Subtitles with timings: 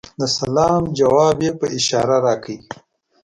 [0.19, 2.57] د سلام ځواب یې په اشاره راکړ.